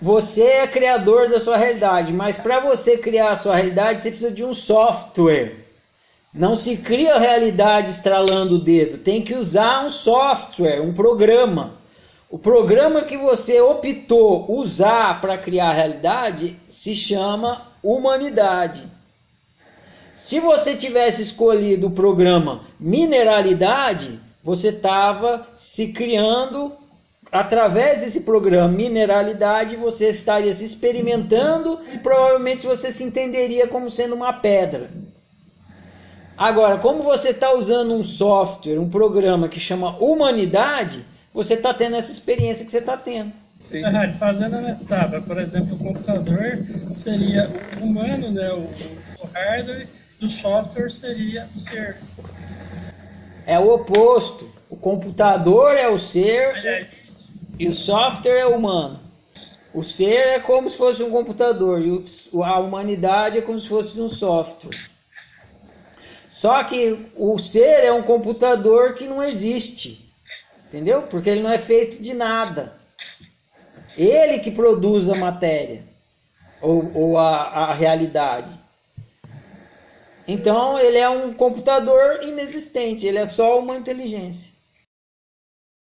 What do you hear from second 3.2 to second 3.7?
a sua